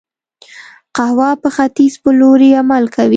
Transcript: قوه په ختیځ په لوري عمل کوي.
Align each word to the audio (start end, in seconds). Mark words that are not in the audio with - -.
قوه 0.97 1.29
په 1.41 1.49
ختیځ 1.55 1.93
په 2.03 2.09
لوري 2.19 2.49
عمل 2.61 2.85
کوي. 2.95 3.09